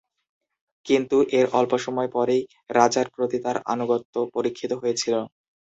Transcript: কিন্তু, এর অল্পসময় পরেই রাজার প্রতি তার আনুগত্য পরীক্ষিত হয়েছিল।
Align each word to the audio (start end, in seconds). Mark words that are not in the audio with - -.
কিন্তু, 0.85 1.17
এর 1.37 1.45
অল্পসময় 1.53 2.09
পরেই 2.15 2.41
রাজার 2.69 3.07
প্রতি 3.15 3.37
তার 3.45 3.57
আনুগত্য 3.73 4.15
পরীক্ষিত 4.35 4.71
হয়েছিল। 4.81 5.15